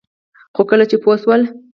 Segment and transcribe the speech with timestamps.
[0.55, 1.41] خو کله چې پوه شول